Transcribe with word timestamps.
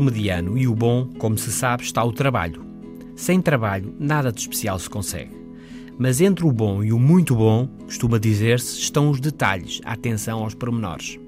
mediano 0.00 0.56
e 0.56 0.66
o 0.66 0.74
bom, 0.74 1.08
como 1.18 1.36
se 1.36 1.52
sabe, 1.52 1.82
está 1.82 2.02
o 2.02 2.10
trabalho. 2.10 2.64
Sem 3.14 3.40
trabalho, 3.40 3.94
nada 3.98 4.32
de 4.32 4.40
especial 4.40 4.78
se 4.78 4.88
consegue. 4.88 5.36
Mas 5.98 6.22
entre 6.22 6.46
o 6.46 6.52
bom 6.52 6.82
e 6.82 6.90
o 6.90 6.98
muito 6.98 7.34
bom, 7.36 7.68
costuma 7.84 8.18
dizer-se, 8.18 8.78
estão 8.78 9.10
os 9.10 9.20
detalhes, 9.20 9.80
a 9.84 9.92
atenção 9.92 10.42
aos 10.42 10.54
pormenores. 10.54 11.18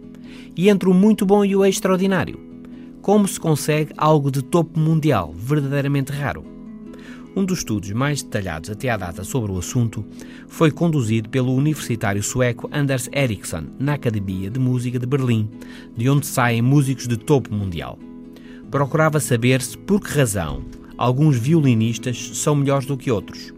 E 0.56 0.70
entre 0.70 0.88
o 0.88 0.94
muito 0.94 1.26
bom 1.26 1.44
e 1.44 1.54
o 1.54 1.64
extraordinário, 1.66 2.40
como 3.02 3.28
se 3.28 3.38
consegue 3.38 3.92
algo 3.96 4.30
de 4.30 4.42
topo 4.42 4.78
mundial, 4.78 5.34
verdadeiramente 5.36 6.10
raro? 6.10 6.44
Um 7.36 7.44
dos 7.44 7.58
estudos 7.58 7.92
mais 7.92 8.22
detalhados 8.22 8.70
até 8.70 8.88
à 8.88 8.96
data 8.96 9.22
sobre 9.22 9.52
o 9.52 9.58
assunto 9.58 10.04
foi 10.48 10.70
conduzido 10.70 11.28
pelo 11.28 11.54
universitário 11.54 12.22
sueco 12.22 12.68
Anders 12.72 13.08
Ericsson 13.12 13.66
na 13.78 13.94
Academia 13.94 14.50
de 14.50 14.58
Música 14.58 14.98
de 14.98 15.06
Berlim, 15.06 15.48
de 15.96 16.08
onde 16.08 16.26
saem 16.26 16.62
músicos 16.62 17.06
de 17.06 17.16
topo 17.16 17.54
mundial. 17.54 17.98
Procurava 18.70 19.18
saber-se 19.18 19.76
por 19.76 20.00
que 20.00 20.16
razão 20.16 20.62
alguns 20.96 21.36
violinistas 21.36 22.30
são 22.34 22.54
melhores 22.54 22.86
do 22.86 22.96
que 22.96 23.10
outros. 23.10 23.52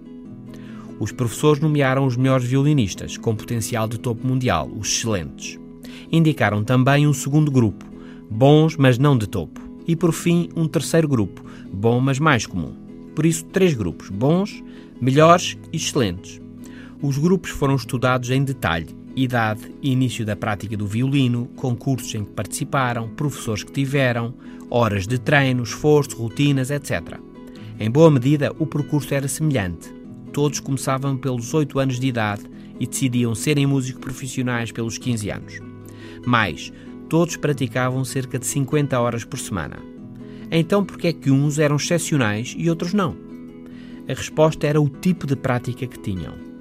Os 0.99 1.13
professores 1.13 1.61
nomearam 1.61 2.07
os 2.07 2.17
melhores 2.17 2.47
violinistas, 2.47 3.17
com 3.17 3.35
potencial 3.35 3.87
de 3.87 3.99
topo 3.99 4.27
mundial, 4.27 4.71
os 4.75 4.89
excelentes. 4.89 5.59
Indicaram 6.11 6.65
também 6.65 7.07
um 7.07 7.13
segundo 7.13 7.51
grupo, 7.51 7.85
bons 8.31 8.77
mas 8.77 8.97
não 8.99 9.19
de 9.19 9.27
topo. 9.27 9.61
E 9.87 9.97
por 9.97 10.13
fim, 10.13 10.49
um 10.57 10.67
terceiro 10.67 11.09
grupo, 11.09 11.45
bom 11.73 12.01
mas 12.01 12.19
mais 12.19 12.47
comum. 12.47 12.75
Por 13.15 13.27
isso, 13.27 13.45
três 13.47 13.75
grupos: 13.75 14.09
bons, 14.09 14.63
melhores 15.01 15.59
e 15.73 15.77
excelentes. 15.77 16.41
Os 17.03 17.19
grupos 17.19 17.51
foram 17.51 17.75
estudados 17.75 18.31
em 18.31 18.45
detalhe: 18.45 18.97
idade, 19.15 19.75
início 19.83 20.25
da 20.25 20.35
prática 20.35 20.77
do 20.77 20.87
violino, 20.87 21.47
concursos 21.57 22.15
em 22.15 22.25
que 22.25 22.33
participaram, 22.33 23.09
professores 23.09 23.63
que 23.63 23.73
tiveram, 23.73 24.35
horas 24.71 25.07
de 25.07 25.19
treino, 25.19 25.63
esforço, 25.63 26.17
rotinas, 26.17 26.71
etc. 26.71 27.19
Em 27.79 27.91
boa 27.91 28.11
medida, 28.11 28.55
o 28.59 28.67
percurso 28.67 29.13
era 29.15 29.29
semelhante. 29.29 29.93
Todos 30.33 30.61
começavam 30.61 31.17
pelos 31.17 31.53
8 31.53 31.79
anos 31.79 32.01
de 32.01 32.07
idade 32.07 32.43
e 32.81 32.87
decidiam 32.87 33.35
serem 33.35 33.67
músicos 33.67 34.01
profissionais 34.01 34.73
pelos 34.73 34.97
15 34.97 35.31
anos. 35.31 35.61
Mais, 36.25 36.73
todos 37.09 37.37
praticavam 37.37 38.05
cerca 38.05 38.39
de 38.39 38.47
50 38.47 38.99
horas 38.99 39.25
por 39.25 39.39
semana. 39.39 39.77
Então, 40.51 40.85
por 40.85 40.99
que 40.99 41.09
é 41.09 41.13
que 41.13 41.31
uns 41.31 41.59
eram 41.59 41.77
excepcionais 41.77 42.55
e 42.57 42.71
outros 42.71 42.95
não? 42.95 43.17
A 44.09 44.15
resposta 44.15 44.67
era 44.67 44.81
o 44.81 44.89
tipo 44.89 45.27
de 45.27 45.37
prática 45.37 45.87
que 45.87 45.99
tinham. 45.99 46.52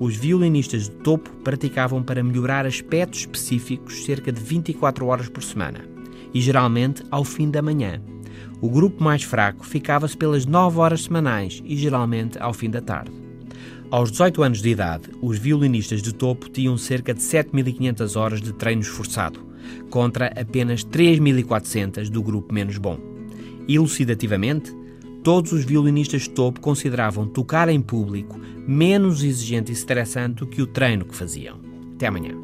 Os 0.00 0.16
violinistas 0.16 0.84
de 0.84 0.92
topo 0.92 1.30
praticavam 1.44 2.02
para 2.02 2.24
melhorar 2.24 2.64
aspectos 2.64 3.20
específicos 3.20 4.02
cerca 4.06 4.32
de 4.32 4.40
24 4.40 5.06
horas 5.06 5.28
por 5.28 5.42
semana, 5.42 5.84
e 6.32 6.40
geralmente 6.40 7.04
ao 7.10 7.22
fim 7.22 7.50
da 7.50 7.60
manhã. 7.60 8.00
O 8.62 8.70
grupo 8.70 9.04
mais 9.04 9.22
fraco 9.22 9.62
ficava-se 9.62 10.16
pelas 10.16 10.46
9 10.46 10.78
horas 10.78 11.02
semanais 11.02 11.62
e 11.66 11.76
geralmente 11.76 12.38
ao 12.38 12.54
fim 12.54 12.70
da 12.70 12.80
tarde. 12.80 13.12
Aos 13.90 14.10
18 14.10 14.42
anos 14.42 14.62
de 14.62 14.70
idade, 14.70 15.10
os 15.20 15.38
violinistas 15.38 16.00
de 16.00 16.14
topo 16.14 16.48
tinham 16.48 16.78
cerca 16.78 17.12
de 17.12 17.20
7.500 17.20 18.18
horas 18.18 18.40
de 18.40 18.54
treino 18.54 18.80
esforçado, 18.80 19.38
contra 19.90 20.28
apenas 20.28 20.82
3.400 20.82 22.08
do 22.08 22.22
grupo 22.22 22.54
menos 22.54 22.78
bom. 22.78 22.98
Elucidativamente, 23.68 24.74
todos 25.22 25.52
os 25.52 25.64
violinistas 25.64 26.26
topo 26.28 26.60
consideravam 26.60 27.26
tocar 27.26 27.68
em 27.68 27.80
público 27.80 28.38
menos 28.66 29.22
exigente 29.22 29.70
e 29.70 29.74
estressante 29.74 30.36
do 30.36 30.46
que 30.46 30.62
o 30.62 30.66
treino 30.66 31.04
que 31.04 31.14
faziam. 31.14 31.58
Até 31.94 32.06
amanhã. 32.06 32.34